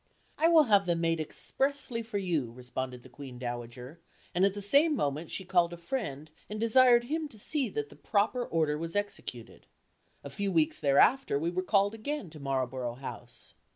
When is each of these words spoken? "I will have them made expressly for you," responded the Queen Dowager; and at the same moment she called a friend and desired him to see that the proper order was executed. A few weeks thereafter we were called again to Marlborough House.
"I 0.39 0.47
will 0.47 0.63
have 0.63 0.87
them 0.87 0.99
made 1.01 1.19
expressly 1.19 2.01
for 2.01 2.17
you," 2.17 2.51
responded 2.53 3.03
the 3.03 3.07
Queen 3.09 3.37
Dowager; 3.37 3.99
and 4.33 4.43
at 4.43 4.55
the 4.55 4.59
same 4.63 4.95
moment 4.95 5.29
she 5.29 5.45
called 5.45 5.73
a 5.73 5.77
friend 5.77 6.31
and 6.49 6.59
desired 6.59 7.03
him 7.03 7.27
to 7.27 7.37
see 7.37 7.69
that 7.69 7.89
the 7.89 7.95
proper 7.95 8.43
order 8.43 8.79
was 8.79 8.95
executed. 8.95 9.67
A 10.23 10.29
few 10.31 10.51
weeks 10.51 10.79
thereafter 10.79 11.37
we 11.37 11.51
were 11.51 11.61
called 11.61 11.93
again 11.93 12.31
to 12.31 12.39
Marlborough 12.39 12.95
House. 12.95 13.53